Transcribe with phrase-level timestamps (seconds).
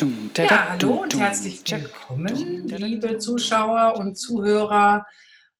[0.00, 5.04] Ja, hallo und herzlich willkommen, liebe Zuschauer und Zuhörer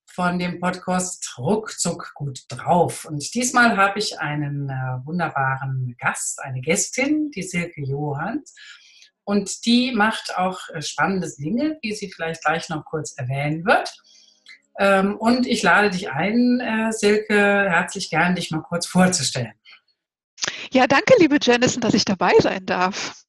[0.06, 3.04] von dem Podcast Ruckzuck gut drauf.
[3.04, 8.54] Und diesmal habe ich einen äh, wunderbaren Gast, eine Gästin, die Silke Johans.
[9.24, 13.94] Und die macht auch äh, spannende Dinge, wie sie vielleicht gleich noch kurz erwähnen wird.
[14.78, 19.52] Ähm, und ich lade dich ein, äh, Silke, herzlich gern, dich mal kurz vorzustellen.
[20.72, 23.20] Ja, danke, liebe Janice, dass ich dabei sein darf.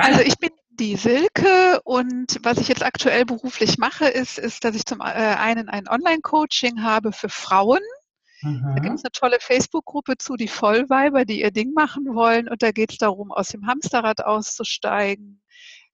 [0.00, 4.74] Also ich bin die Silke und was ich jetzt aktuell beruflich mache, ist, ist dass
[4.76, 7.80] ich zum äh, einen ein Online-Coaching habe für Frauen.
[8.74, 8.98] Da gibt Mhm.
[8.98, 12.48] es eine tolle Facebook-Gruppe zu, die Vollweiber, die ihr Ding machen wollen.
[12.48, 15.42] Und da geht es darum, aus dem Hamsterrad auszusteigen,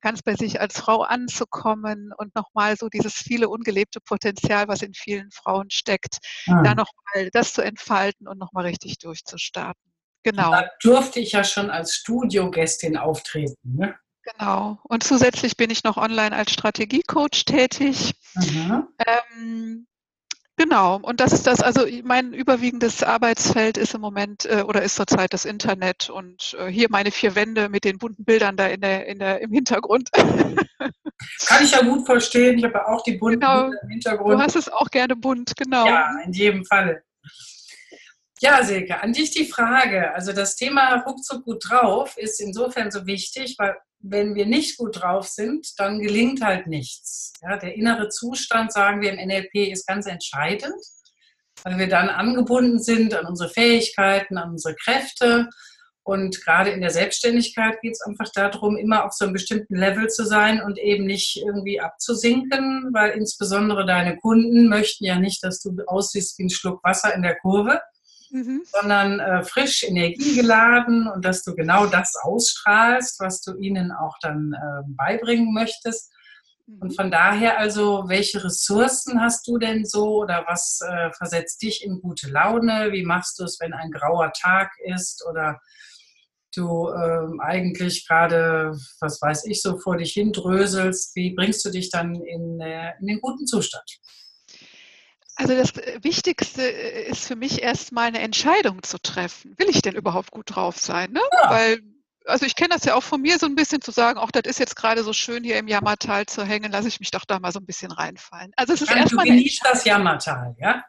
[0.03, 4.95] ganz bei sich als Frau anzukommen und nochmal so dieses viele ungelebte Potenzial, was in
[4.95, 6.19] vielen Frauen steckt,
[6.63, 6.77] da Mhm.
[6.77, 9.90] nochmal das zu entfalten und nochmal richtig durchzustarten.
[10.23, 10.51] Genau.
[10.51, 13.57] Da durfte ich ja schon als Studiogästin auftreten.
[13.65, 13.95] Ne?
[14.23, 14.79] Genau.
[14.85, 18.13] Und zusätzlich bin ich noch online als Strategiecoach tätig.
[18.35, 18.87] Mhm.
[19.07, 19.87] Ähm,
[20.57, 20.97] genau.
[21.01, 25.33] Und das ist das, also mein überwiegendes Arbeitsfeld ist im Moment äh, oder ist zurzeit
[25.33, 29.07] das Internet und äh, hier meine vier Wände mit den bunten Bildern da in der,
[29.07, 30.11] in der, im Hintergrund.
[31.47, 32.59] Kann ich ja gut verstehen.
[32.59, 33.63] Ich habe ja auch die bunten Genau.
[33.63, 34.43] Bilder im Du Hintergrund.
[34.43, 35.87] hast es auch gerne bunt, genau.
[35.87, 37.03] Ja, in jedem Falle.
[38.43, 40.15] Ja, Silke, an dich die Frage.
[40.15, 45.03] Also das Thema ruckzuck gut drauf ist insofern so wichtig, weil wenn wir nicht gut
[45.03, 47.35] drauf sind, dann gelingt halt nichts.
[47.43, 50.83] Ja, der innere Zustand, sagen wir im NLP, ist ganz entscheidend,
[51.65, 55.51] weil wir dann angebunden sind an unsere Fähigkeiten, an unsere Kräfte.
[56.03, 60.09] Und gerade in der Selbstständigkeit geht es einfach darum, immer auf so einem bestimmten Level
[60.09, 65.61] zu sein und eben nicht irgendwie abzusinken, weil insbesondere deine Kunden möchten ja nicht, dass
[65.61, 67.83] du aussiehst wie ein Schluck Wasser in der Kurve,
[68.31, 68.63] Mhm.
[68.73, 74.53] sondern äh, frisch, energiegeladen und dass du genau das ausstrahlst, was du ihnen auch dann
[74.53, 76.13] äh, beibringen möchtest.
[76.67, 76.95] Und Mhm.
[76.95, 82.01] von daher also, welche Ressourcen hast du denn so oder was äh, versetzt dich in
[82.01, 82.93] gute Laune?
[82.93, 85.59] Wie machst du es, wenn ein grauer Tag ist oder
[86.55, 91.15] du ähm, eigentlich gerade, was weiß ich, so vor dich hin dröselst?
[91.17, 93.99] Wie bringst du dich dann in, äh, in den guten Zustand?
[95.41, 99.55] Also das Wichtigste äh, ist für mich erstmal eine Entscheidung zu treffen.
[99.57, 101.13] Will ich denn überhaupt gut drauf sein?
[101.13, 101.21] Ne?
[101.43, 101.51] Ja.
[101.51, 101.81] Weil,
[102.27, 104.43] also ich kenne das ja auch von mir so ein bisschen zu sagen, auch das
[104.45, 107.41] ist jetzt gerade so schön hier im Jammertal zu hängen, lasse ich mich doch da
[107.41, 108.53] mal so ein bisschen reinfallen.
[108.57, 110.85] Also es ist Du erstmal eine genießt das Jammertal, ja?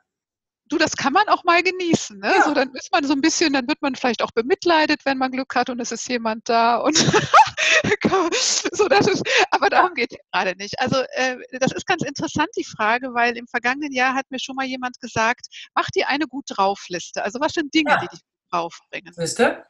[0.71, 2.17] Du, das kann man auch mal genießen.
[2.17, 2.33] Ne?
[2.33, 2.43] Ja.
[2.43, 5.31] So, dann ist man so ein bisschen, dann wird man vielleicht auch bemitleidet, wenn man
[5.31, 6.95] Glück hat und es ist jemand da und
[8.71, 9.21] so, das ist,
[9.51, 10.79] aber darum geht es gerade nicht.
[10.79, 14.55] Also äh, das ist ganz interessant, die Frage, weil im vergangenen Jahr hat mir schon
[14.55, 17.21] mal jemand gesagt, mach dir eine gut drauf Liste.
[17.21, 17.99] Also was sind Dinge, Ja.
[17.99, 19.13] die dich gut draufbringen?
[19.17, 19.65] Ihr?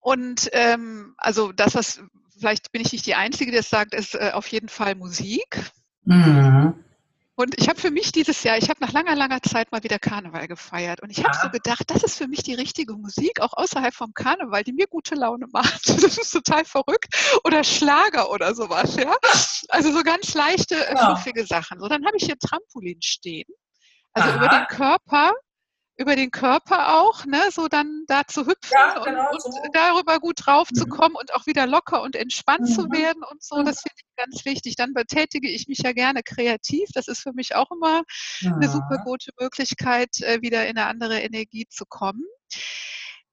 [0.00, 2.02] Und ähm, also das, was,
[2.36, 5.60] vielleicht bin ich nicht die Einzige, die das sagt, ist äh, auf jeden Fall Musik.
[6.04, 6.84] Mhm.
[7.40, 9.98] Und ich habe für mich dieses Jahr, ich habe nach langer, langer Zeit mal wieder
[9.98, 11.00] Karneval gefeiert.
[11.02, 11.40] Und ich habe Ah.
[11.44, 14.86] so gedacht, das ist für mich die richtige Musik, auch außerhalb vom Karneval, die mir
[14.86, 15.80] gute Laune macht.
[16.10, 17.08] Das ist total verrückt.
[17.44, 19.16] Oder Schlager oder sowas, ja.
[19.70, 21.06] Also so ganz leichte, äh, Ja.
[21.06, 21.80] fluffige Sachen.
[21.80, 23.48] So, dann habe ich hier Trampolin stehen.
[24.12, 24.58] Also über Aha.
[24.58, 25.32] den Körper,
[26.00, 29.50] über den Körper auch, ne, so dann da zu hüpfen Ja, und, genau und so.
[29.74, 30.90] darüber gut drauf zu Mhm.
[30.90, 32.92] kommen und auch wieder locker und entspannt zu Mhm.
[32.92, 33.62] werden und so.
[33.62, 34.76] Das finde ich ganz wichtig.
[34.76, 36.88] Dann betätige ich mich ja gerne kreativ.
[36.94, 38.02] Das ist für mich auch immer
[38.42, 42.24] eine super gute Möglichkeit, äh, wieder in eine andere Energie zu kommen.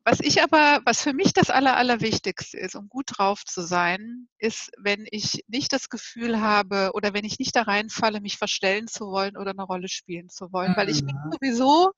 [0.10, 4.30] Was ich aber, was für mich das Aller, Allerwichtigste ist, um gut drauf zu sein,
[4.38, 8.88] ist, wenn ich nicht das Gefühl habe oder wenn ich nicht da reinfalle, mich verstellen
[8.88, 11.34] zu wollen oder eine Rolle spielen zu wollen, weil ich bin Mhm.
[11.34, 11.92] sowieso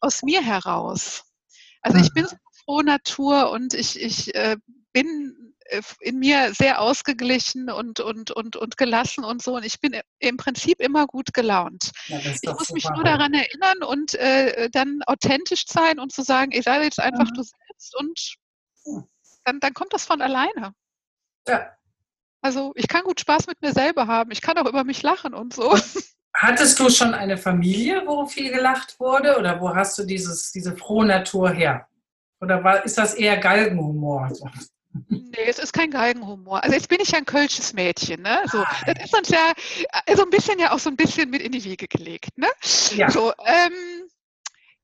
[0.00, 1.22] aus mir heraus.
[1.80, 2.28] Also ich bin Mhm.
[2.28, 2.36] so
[2.66, 4.58] frohe Natur und ich, ich äh,
[4.92, 5.53] bin
[6.00, 9.56] in mir sehr ausgeglichen und, und, und, und gelassen und so.
[9.56, 11.90] Und ich bin im Prinzip immer gut gelaunt.
[12.06, 16.52] Ja, Ich muss mich nur daran erinnern und äh, dann authentisch sein und zu sagen,
[16.52, 17.34] ich sei jetzt einfach Mhm.
[17.34, 18.34] du selbst und
[19.44, 20.74] dann, dann kommt das von alleine.
[21.48, 21.70] Ja.
[22.42, 24.30] Also ich kann gut Spaß mit mir selber haben.
[24.30, 25.76] Ich kann auch über mich lachen und so.
[26.36, 29.38] Hattest du schon eine Familie, wo viel gelacht wurde?
[29.38, 31.86] Oder wo hast du dieses, diese frohe Natur her?
[32.40, 34.30] Oder war, ist das eher Galgenhumor?
[35.36, 36.62] Nee, es ist kein Galgenhumor.
[36.62, 38.42] Also jetzt bin ich ja ein kölsches Mädchen, ne?
[38.46, 39.52] So, Ah, das ist uns ja
[40.06, 42.48] äh, so ein bisschen ja auch so ein bisschen mit in die Wiege gelegt, ne?
[42.94, 43.10] Ja.
[43.10, 43.72] So, ähm,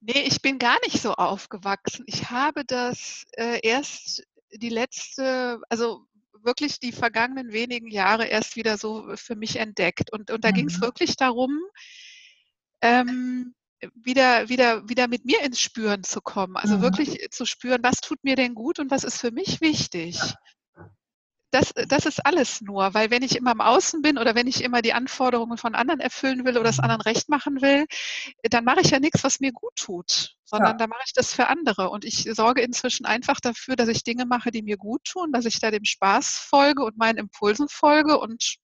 [0.00, 2.04] nee, ich bin gar nicht so aufgewachsen.
[2.06, 6.06] Ich habe das äh, erst die letzte, also
[6.42, 10.12] wirklich die vergangenen wenigen Jahre erst wieder so für mich entdeckt.
[10.12, 10.82] Und, und da ging es Mhm.
[10.82, 11.58] wirklich darum,
[12.82, 13.54] ähm,
[13.94, 16.56] wieder, wieder, wieder mit mir ins Spüren zu kommen.
[16.56, 16.82] Also Mhm.
[16.82, 20.20] wirklich zu spüren, was tut mir denn gut und was ist für mich wichtig.
[21.52, 24.62] das, das ist alles nur, weil wenn ich immer im Außen bin oder wenn ich
[24.62, 27.86] immer die Anforderungen von anderen erfüllen will oder das anderen recht machen will,
[28.42, 30.76] dann mache ich ja nichts, was mir gut tut, sondern ja.
[30.76, 31.90] da mache ich das für andere.
[31.90, 35.44] Und ich sorge inzwischen einfach dafür, dass ich Dinge mache, die mir gut tun, dass
[35.44, 38.18] ich da dem Spaß folge und meinen Impulsen folge.
[38.20, 38.58] Und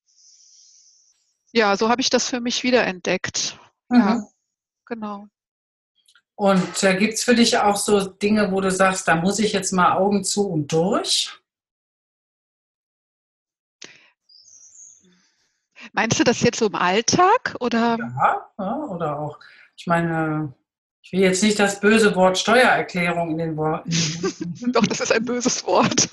[1.53, 3.59] ja, so habe ich das für mich wiederentdeckt.
[3.89, 3.99] Mhm.
[3.99, 4.29] Ja,
[4.87, 5.29] genau.
[6.37, 9.53] Und äh, gibt es für dich auch so Dinge, wo du sagst, da muss ich
[9.53, 11.33] jetzt mal Augen zu und durch?
[15.93, 17.97] Meinst du das jetzt so im Alltag oder?
[17.99, 19.38] Ja, ja, oder auch.
[19.77, 20.53] Ich meine,
[21.03, 23.91] ich will jetzt nicht das böse Wort Steuererklärung in den Worten.
[24.73, 26.09] Doch, das ist ein böses Wort.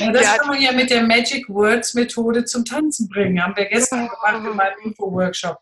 [0.00, 0.36] ja, das ja.
[0.38, 3.40] kann man ja mit der Magic Words Methode zum Tanzen bringen.
[3.42, 5.58] Haben wir gestern gemacht in meinem Info-Workshop.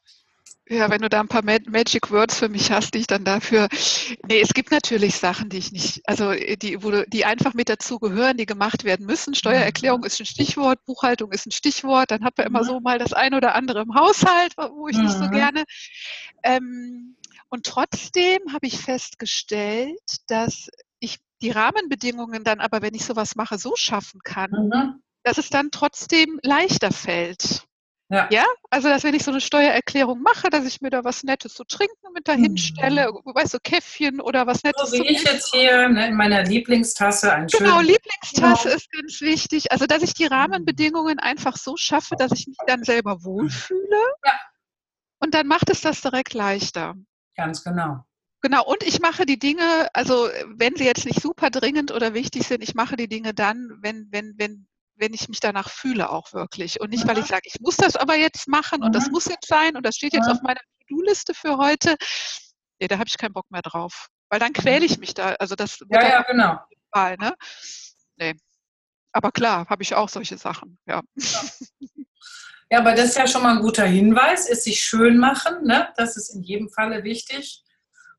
[0.72, 3.69] Ja, wenn du da ein paar Magic Words für mich hast, die ich dann dafür.
[4.26, 7.69] Nee, es gibt natürlich Sachen, die ich nicht, also äh, die, wo, die einfach mit
[7.69, 9.34] dazu gehören, die gemacht werden müssen.
[9.34, 12.10] Steuererklärung ist ein Stichwort, Buchhaltung ist ein Stichwort.
[12.10, 15.12] Dann hat man immer so mal das eine oder andere im Haushalt, wo ich nicht
[15.12, 15.64] so gerne.
[16.42, 17.16] Ähm,
[17.50, 20.70] und trotzdem habe ich festgestellt, dass
[21.00, 25.02] ich die Rahmenbedingungen dann aber, wenn ich sowas mache, so schaffen kann, mhm.
[25.22, 27.66] dass es dann trotzdem leichter fällt.
[28.12, 28.28] Ja.
[28.30, 28.44] ja.
[28.68, 31.64] also dass wenn ich so eine Steuererklärung mache, dass ich mir da was Nettes zu
[31.64, 33.34] trinken mit dahin stelle, mhm.
[33.34, 34.90] weißt du, Käffchen oder was Nettes.
[34.90, 38.74] So wie ich jetzt hier ne, in meiner Lieblingstasse ein Genau, Lieblingstasse ja.
[38.74, 39.72] ist ganz wichtig.
[39.72, 43.96] Also dass ich die Rahmenbedingungen einfach so schaffe, dass ich mich dann selber wohlfühle.
[44.24, 44.32] Ja.
[45.18, 46.94] Und dann macht es das direkt leichter.
[47.34, 48.04] Ganz genau.
[48.42, 52.46] Genau, und ich mache die Dinge, also wenn sie jetzt nicht super dringend oder wichtig
[52.46, 54.66] sind, ich mache die Dinge dann, wenn, wenn, wenn
[55.02, 56.81] wenn ich mich danach fühle auch wirklich.
[56.81, 59.49] Und nicht, weil ich sage, ich muss das aber jetzt machen und das muss jetzt
[59.49, 61.96] sein und das steht jetzt auf meiner To-Do-Liste für heute.
[62.81, 64.06] Nee, da habe ich keinen Bock mehr drauf.
[64.31, 65.34] Weil dann quäle ich mich da.
[65.40, 66.56] Also das ja, ja, genau.
[66.93, 67.34] Fall, ne?
[68.16, 68.34] Nee.
[69.10, 71.02] Aber klar, habe ich auch solche Sachen, ja.
[72.70, 72.78] ja.
[72.78, 75.93] aber das ist ja schon mal ein guter Hinweis, ist sich schön machen, ne?
[75.96, 77.64] Das ist in jedem Falle wichtig.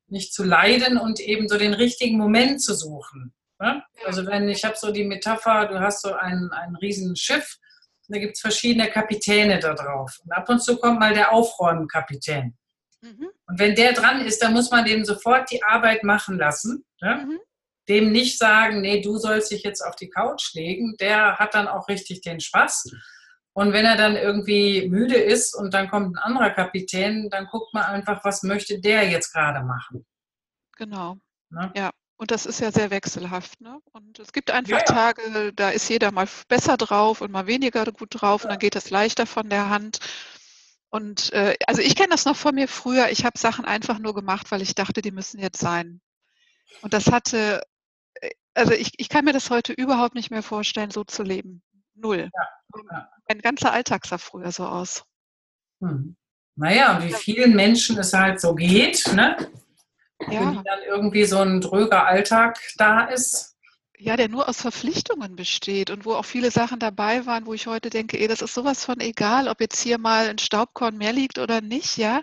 [0.06, 3.34] Nicht zu leiden und eben so den richtigen Moment zu suchen.
[3.60, 3.82] Ne?
[4.04, 7.58] Also wenn ich habe so die Metapher, du hast so ein, ein Riesenschiff,
[8.08, 10.20] da gibt es verschiedene Kapitäne da drauf.
[10.24, 12.56] Und ab und zu kommt mal der Aufräumenkapitän.
[13.00, 13.30] Mhm.
[13.46, 16.84] Und wenn der dran ist, dann muss man dem sofort die Arbeit machen lassen.
[17.00, 17.26] Ne?
[17.26, 17.38] Mhm.
[17.88, 20.96] Dem nicht sagen, nee, du sollst dich jetzt auf die Couch legen.
[21.00, 22.90] Der hat dann auch richtig den Spaß.
[23.52, 27.72] Und wenn er dann irgendwie müde ist und dann kommt ein anderer Kapitän, dann guckt
[27.72, 30.04] man einfach, was möchte der jetzt gerade machen.
[30.76, 31.18] Genau.
[31.50, 31.72] Ne?
[31.76, 31.90] Ja.
[32.24, 33.60] Und das ist ja sehr wechselhaft.
[33.60, 33.80] Ne?
[33.92, 34.84] Und es gibt einfach ja.
[34.84, 38.44] Tage, da ist jeder mal besser drauf und mal weniger gut drauf ja.
[38.46, 39.98] und dann geht es leichter von der Hand.
[40.88, 43.10] Und äh, also ich kenne das noch von mir früher.
[43.10, 46.00] Ich habe Sachen einfach nur gemacht, weil ich dachte, die müssen jetzt sein.
[46.80, 47.60] Und das hatte,
[48.14, 51.62] äh, also ich, ich kann mir das heute überhaupt nicht mehr vorstellen, so zu leben.
[51.94, 52.30] Null.
[52.32, 53.10] Ja.
[53.28, 55.04] Mein ganzer Alltag sah früher so aus.
[55.82, 56.16] Hm.
[56.56, 59.36] Naja, wie vielen Menschen es halt so geht, ne?
[60.30, 60.40] Ja.
[60.40, 63.56] wenn dann irgendwie so ein dröger Alltag da ist.
[63.96, 67.66] Ja, der nur aus Verpflichtungen besteht und wo auch viele Sachen dabei waren, wo ich
[67.66, 71.12] heute denke, ey, das ist sowas von egal, ob jetzt hier mal ein Staubkorn mehr
[71.12, 72.22] liegt oder nicht, ja.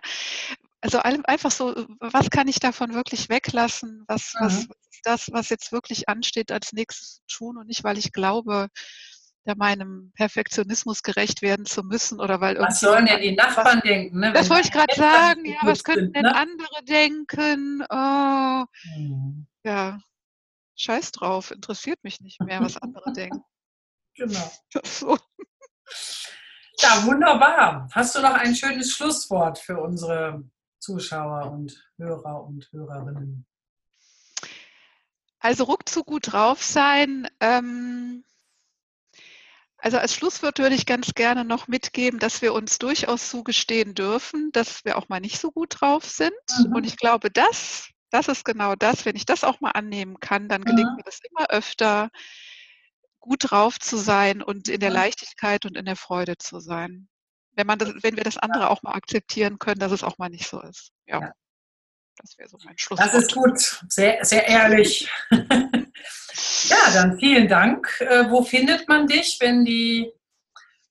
[0.82, 4.04] Also einfach so, was kann ich davon wirklich weglassen?
[4.08, 4.46] Was, mhm.
[4.46, 4.70] was ist
[5.04, 8.68] das, was jetzt wirklich ansteht, als nächstes zu tun und nicht, weil ich glaube,
[9.44, 13.84] da meinem Perfektionismus gerecht werden zu müssen oder weil Was sollen denn die Nachbarn was,
[13.84, 14.20] denken?
[14.20, 15.46] Ne, das wollte ich gerade sagen.
[15.46, 16.36] Ja, was könnten sind, denn ne?
[16.36, 17.84] andere denken?
[17.90, 18.66] Oh,
[18.98, 19.48] mhm.
[19.64, 20.00] Ja,
[20.76, 23.44] scheiß drauf, interessiert mich nicht mehr, was andere denken.
[24.14, 24.52] Genau.
[24.84, 25.18] So.
[26.82, 27.88] Ja, wunderbar.
[27.94, 30.44] Hast du noch ein schönes Schlusswort für unsere
[30.80, 33.46] Zuschauer und Hörer und Hörerinnen?
[35.40, 37.30] Also ruckzuck gut drauf sein.
[37.40, 38.26] Ähm,
[39.82, 44.52] also als Schlusswort würde ich ganz gerne noch mitgeben, dass wir uns durchaus zugestehen dürfen,
[44.52, 46.32] dass wir auch mal nicht so gut drauf sind.
[46.66, 46.76] Mhm.
[46.76, 50.48] Und ich glaube, das, das ist genau das, wenn ich das auch mal annehmen kann,
[50.48, 50.96] dann gelingt mhm.
[50.98, 52.10] mir das immer öfter,
[53.20, 57.08] gut drauf zu sein und in der Leichtigkeit und in der Freude zu sein.
[57.54, 60.30] Wenn, man das, wenn wir das andere auch mal akzeptieren können, dass es auch mal
[60.30, 60.92] nicht so ist.
[61.08, 61.22] Ja.
[61.22, 61.32] ja.
[62.22, 63.14] Das wäre so mein Schlusswort.
[63.14, 65.10] Das ist gut, sehr, sehr ehrlich.
[66.70, 68.00] Ja, dann vielen Dank.
[68.02, 70.12] Äh, wo findet man dich, wenn die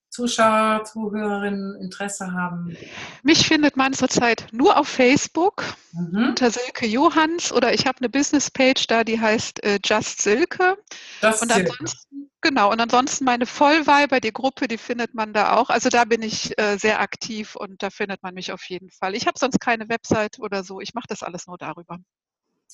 [0.09, 2.75] Zuschauer, Zuhörerinnen Interesse haben?
[3.23, 6.29] Mich findet man zurzeit nur auf Facebook mhm.
[6.29, 10.77] unter Silke Johanns oder ich habe eine Business-Page da, die heißt äh, Just Silke.
[11.21, 15.69] Just und ansonsten, genau, und ansonsten meine Vollweiber, die Gruppe, die findet man da auch.
[15.69, 19.15] Also da bin ich äh, sehr aktiv und da findet man mich auf jeden Fall.
[19.15, 20.81] Ich habe sonst keine Website oder so.
[20.81, 21.97] Ich mache das alles nur darüber.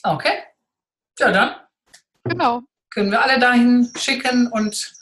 [0.03, 0.43] Okay.
[1.19, 1.55] Ja, dann
[2.29, 2.61] Genau.
[2.89, 4.93] Können wir alle dahin schicken und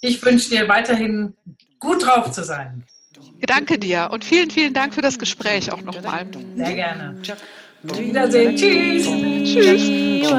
[0.00, 1.36] ich wünsche dir weiterhin
[1.78, 2.84] gut drauf zu sein.
[3.40, 6.26] Danke dir und vielen, vielen Dank für das Gespräch auch nochmal.
[6.56, 7.20] Sehr gerne.
[7.88, 8.56] Auf Wiedersehen.
[8.56, 9.04] Tschüss.
[9.44, 10.30] Tschüss.